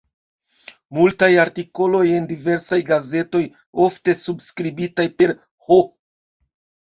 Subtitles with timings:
[0.97, 3.41] Multaj artikoloj en diversaj gazetoj,
[3.85, 5.35] ofte subskribitaj per
[5.69, 5.77] "H.